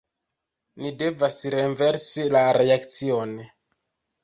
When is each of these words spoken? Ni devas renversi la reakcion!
Ni 0.85 0.91
devas 1.01 1.37
renversi 1.57 2.27
la 2.39 2.43
reakcion! 2.59 3.39